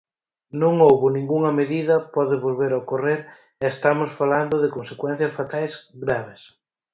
Non 0.61 0.73
houbo 0.85 1.05
ningunha 1.15 1.51
medida, 1.59 1.95
pode 2.15 2.35
volver 2.45 2.71
ocorrer, 2.81 3.19
e 3.63 3.65
estamos 3.75 4.09
falando 4.19 4.55
de 4.63 4.73
consecuencias 4.77 5.35
fatais 5.39 5.73
graves. 6.05 6.41